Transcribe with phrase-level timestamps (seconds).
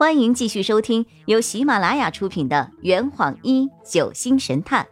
[0.00, 4.88] 欢迎继续收听由喜马拉雅出品的《圆谎一九星神探》，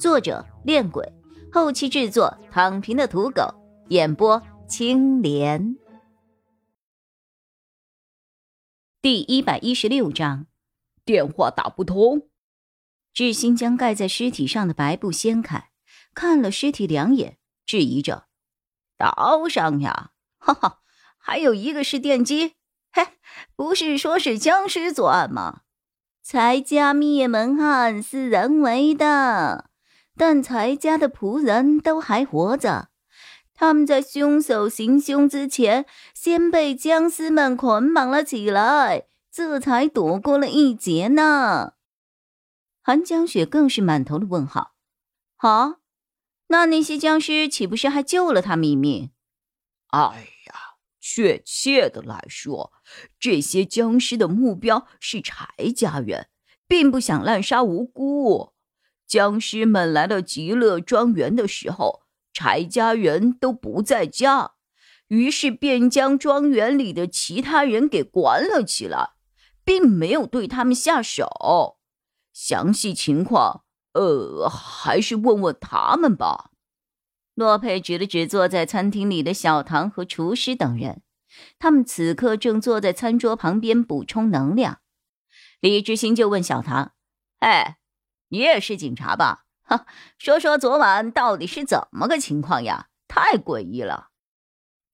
[0.00, 1.12] 作者：恋鬼，
[1.52, 3.54] 后期制作：躺平的土狗，
[3.90, 5.76] 演播：青莲。
[9.00, 10.48] 第一百一十六章，
[11.04, 12.28] 电话打不通。
[13.14, 15.70] 志新将盖在尸体上的白布掀开，
[16.12, 18.26] 看了尸体两眼，质疑着
[18.98, 20.80] ：“刀上呀，哈哈，
[21.16, 22.54] 还有一个是电击。”
[22.92, 23.06] 嘿，
[23.54, 25.60] 不是说是僵尸作案吗？
[26.22, 29.70] 财家灭门案是人为的，
[30.16, 32.88] 但财家的仆人都还活着。
[33.54, 41.72] 他们在凶手行凶之前，先被僵尸们捆绑了起来，这才躲过了一劫呢。
[42.82, 44.72] 韩江雪更是满头的问号。
[45.36, 45.76] 好，
[46.48, 49.10] 那那些僵尸岂不是还救了他们一命？
[49.88, 50.28] 哎。
[51.00, 52.72] 确切的来说，
[53.18, 56.28] 这些僵尸的目标是柴家人，
[56.66, 58.52] 并不想滥杀无辜。
[59.06, 64.52] 僵尸们来到极乐庄园的时候，柴家人都不在家，
[65.08, 69.12] 于是便将庄园里的其他人给关了起来，
[69.64, 71.78] 并没有对他们下手。
[72.32, 76.47] 详细情况，呃，还是问问他们吧。
[77.38, 81.02] 洛佩指了指坐在餐厅里的小唐和厨师等人，
[81.60, 84.80] 他们此刻正坐在餐桌旁边补充能量。
[85.60, 86.94] 李之心就问小唐
[87.38, 87.78] ：“哎，
[88.30, 89.44] 你也是警察吧？
[89.62, 89.86] 哈，
[90.18, 92.88] 说说昨晚到底是怎么个情况呀？
[93.06, 94.08] 太诡异了。”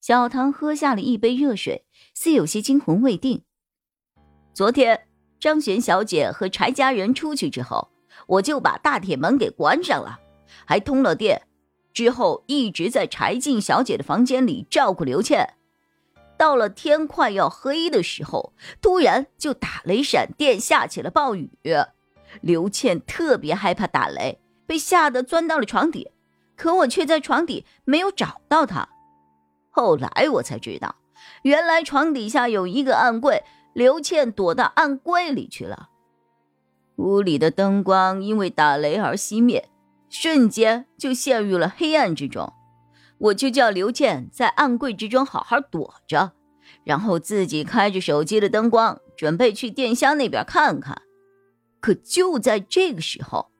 [0.02, 3.42] 小唐喝下了一杯热水，似有些惊魂未定。
[4.52, 5.08] 昨天
[5.40, 7.90] 张璇小姐和柴家人出去之后，
[8.26, 10.20] 我就把大铁门给关上了，
[10.66, 11.40] 还通了电。
[11.94, 15.54] 之后一直在柴静小姐的房间里照顾刘倩，
[16.36, 21.50] 到了天快要黑的时候，突然就打雷闪电，下起了暴雨。
[22.40, 26.10] 刘倩特别害怕打雷，被吓得钻到了床底，
[26.56, 28.88] 可我却在床底没有找到她。
[29.70, 30.96] 后来我才知道，
[31.42, 35.90] 原来床底下有一个暗柜，刘倩躲到暗柜里去了。
[36.96, 39.68] 屋里的灯光因为打雷而熄灭。
[40.16, 42.52] 瞬间就陷入了黑暗之中，
[43.18, 46.34] 我就叫刘倩在暗柜之中好好躲着，
[46.84, 51.02] 然后自己开着手机的灯光，准备去电箱那边看看。
[51.80, 53.50] 可就在这个时候，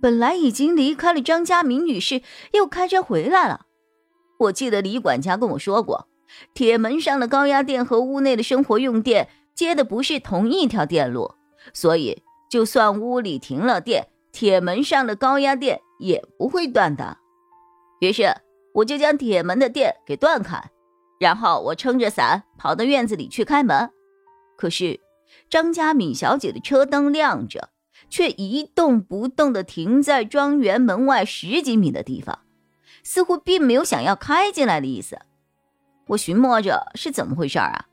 [0.00, 2.22] 本来已经离开了张家明女士
[2.54, 3.66] 又开车回来了。
[4.38, 6.08] 我记得李管家跟我说过，
[6.54, 11.34] 铁门上的高压电和屋内的生活用电接的不是同一条电路，
[11.74, 15.82] 所以就算屋里停了电，铁门上的高压电。
[16.00, 17.16] 也不会断的。
[18.00, 18.24] 于是
[18.74, 20.70] 我就将铁门的电给断开，
[21.20, 23.90] 然后我撑着伞跑到院子里去开门。
[24.56, 25.00] 可是
[25.48, 27.70] 张佳敏小姐的车灯亮着，
[28.08, 32.40] 却一动不动地停在庄园门外十几米的地方，
[33.02, 35.18] 似乎并没有想要开进来的意思。
[36.08, 37.86] 我寻摸着是怎么回事啊？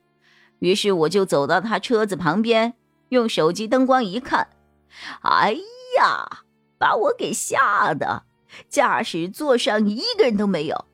[0.59, 2.73] 于是我就走到他车子旁边，
[3.09, 4.47] 用手机灯光一看，
[5.22, 5.56] 哎
[5.97, 6.44] 呀！
[6.78, 8.24] 把我给吓的，
[8.70, 10.86] 驾驶座上一个人都没有，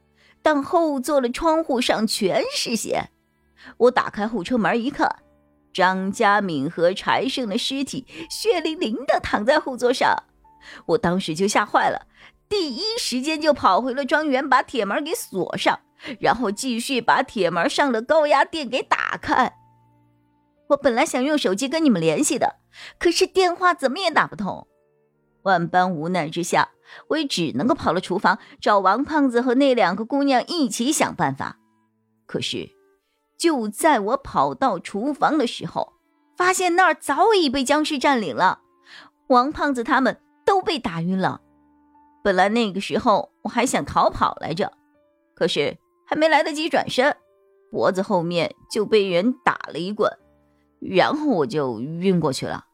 [0.42, 3.10] 但后座的窗户上全是血。
[3.78, 5.24] 我打开后车门一看，
[5.74, 10.24] 张佳敏和柴胜的尸体血淋淋的躺在后座上，
[10.88, 12.08] 我当时就吓坏了，
[12.50, 15.80] 第一时间就跑回了庄园，把铁门给锁上，
[16.20, 19.54] 然后继续把铁门上的高压电给打开。
[20.68, 22.58] 我本来想用手机跟你们联系的，
[23.00, 24.68] 可是电话怎么也打不通。
[25.44, 26.72] 万般无奈之下，
[27.10, 31.58] 我也只能够跑了厨房，找王胖子和那两个姑娘一起想办法。
[32.26, 32.70] 可是，
[33.38, 35.94] 就在我跑到厨房的时候，
[36.36, 38.60] 发现那儿早已被僵尸占领了，
[39.28, 41.42] 王胖子他们都被打晕了。
[42.24, 44.72] 本来那个时候我还想逃跑来着，
[45.36, 45.78] 可是
[46.08, 47.16] 还没来得及转身，
[47.70, 50.10] 脖子后面就被人打了一棍，
[50.80, 52.66] 然后我就晕过去了。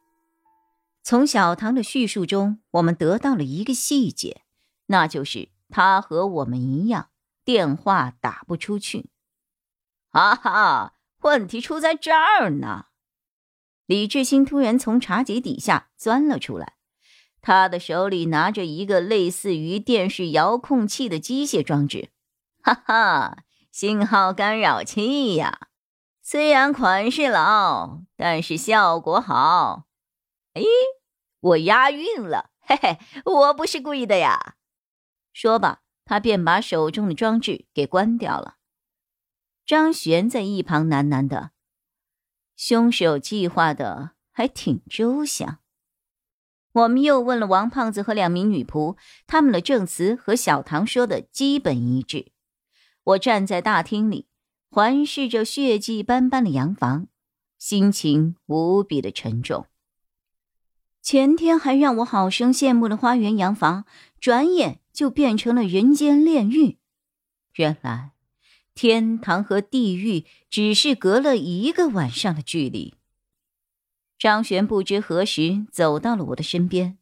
[1.01, 4.43] 从小唐的叙述中，我们得到了一个细节，
[4.87, 7.09] 那就是他和我们一样，
[7.43, 9.09] 电话打不出去。
[10.11, 12.87] 哈哈，问题出在这儿呢！
[13.85, 16.73] 李志新突然从茶几底下钻了出来，
[17.41, 22.09] 他的手里拿着一个类似于电视遥控器的机械装置。
[22.61, 23.37] 哈哈，
[23.71, 25.69] 信号干扰器呀！
[26.21, 29.85] 虽然款式老，但是效果好。
[30.59, 30.65] 哎。
[31.41, 34.55] 我押韵了，嘿嘿，我不是故意的呀。
[35.31, 38.57] 说吧，他便把手中的装置给关掉了。
[39.65, 41.51] 张璇在一旁喃喃的
[42.57, 45.59] ：“凶手计划的还挺周详。
[46.73, 52.31] 我们又问了王胖子和两名女仆，他们的证词和小唐说的基本一致。
[53.03, 54.27] 我站在大厅里，
[54.69, 57.07] 环视着血迹斑斑的洋房，
[57.57, 59.67] 心情无比的沉重。
[61.01, 63.85] 前天还让我好生羡慕的花园洋房，
[64.19, 66.77] 转眼就变成了人间炼狱。
[67.55, 68.11] 原来，
[68.75, 72.95] 天堂和地狱只是隔了一个晚上的距离。
[74.17, 76.97] 张璇不知何时走到了我的身边。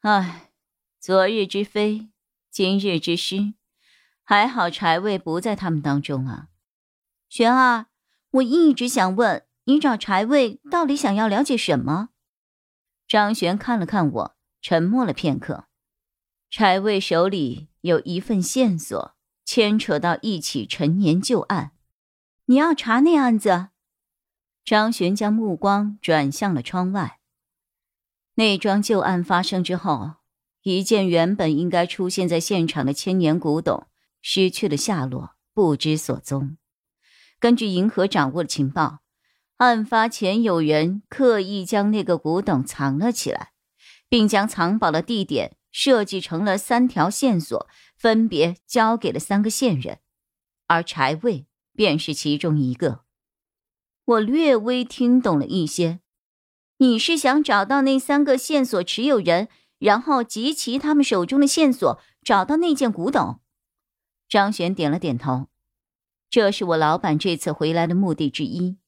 [0.00, 0.50] 唉，
[0.98, 2.08] 昨日之非，
[2.50, 3.54] 今日之失，
[4.22, 6.48] 还好柴卫不在他们当中啊。
[7.28, 7.86] 璇儿，
[8.32, 12.10] 我一直想问你，找柴卫到底想要了解什么？
[13.10, 15.64] 张璇看了看我，沉默了片刻。
[16.48, 21.72] 柴卫手里有一份线索，牵扯到一起陈年旧案，
[22.44, 23.70] 你要查那案子？
[24.64, 27.18] 张璇将目光转向了窗外。
[28.34, 30.12] 那桩旧案发生之后，
[30.62, 33.88] 一件原本应该出现在现场的千年古董
[34.22, 36.56] 失去了下落，不知所踪。
[37.40, 38.99] 根据银河掌握的情报，
[39.60, 43.52] 案发前有人刻意将那个古董藏了起来，
[44.08, 49.98] 并将藏宝的地点设计成了三条线索，分别交给了三个线人，
[50.66, 53.00] 而柴卫便是其中一个。
[54.06, 56.00] 我略微听懂了一些，
[56.78, 59.48] 你是想找到那三个线索持有人，
[59.78, 63.40] 然后集齐他们手中的线索，找到那件古董。
[64.26, 65.48] 张璇点了点头，
[66.30, 68.78] 这是我老板这次回来的目的之一。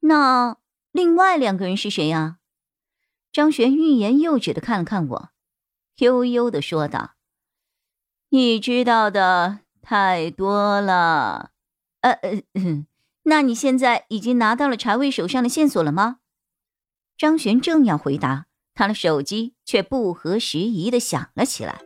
[0.00, 0.56] 那
[0.92, 2.38] 另外两个人是谁呀？
[3.32, 5.30] 张璇欲言又止的看了看我，
[5.96, 7.14] 悠悠的说道
[8.30, 11.50] ：“你知道的太多了。”
[12.00, 12.42] 呃呃。
[13.24, 16.20] 那你现在已经拿到了柴卫手上的线索了吗？
[17.18, 21.80] 张璇正要回答，他的手机却不合时宜的响了起来。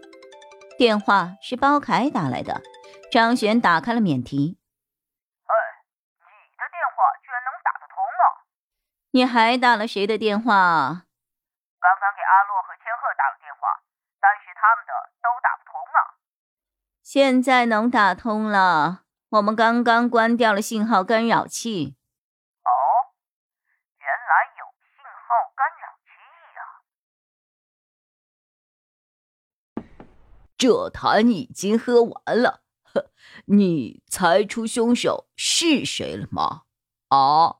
[0.77, 2.61] 电话是包凯打来的。
[3.11, 4.59] 张璇打开了免提。
[5.47, 5.53] 哎，
[6.21, 8.25] 你的电话居然能打得通啊！
[9.12, 11.07] 你还打了谁的电话？
[11.81, 13.83] 刚刚给阿洛和千鹤打了电话，
[14.21, 14.93] 但是他们的
[15.23, 16.15] 都打不通啊。
[17.03, 19.03] 现在能打通了。
[19.31, 21.97] 我们刚刚关掉了信号干扰器。
[22.65, 22.71] 哦，
[23.99, 24.65] 原来有
[24.95, 26.11] 信号干扰器
[29.85, 29.87] 呀！
[30.59, 33.11] 这坛已经喝完了，呵，
[33.47, 36.65] 你猜出凶手是谁了吗？
[37.09, 37.60] 啊，